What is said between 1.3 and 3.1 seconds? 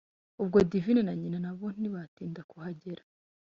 nabo ntibatinda kuhagera,